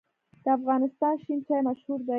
د 0.43 0.45
افغانستان 0.57 1.13
شین 1.23 1.39
چای 1.47 1.61
مشهور 1.67 1.99
دی 2.05 2.09